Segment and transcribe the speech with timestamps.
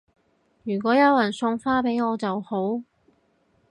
[0.63, 2.81] 如果有人送花俾我就好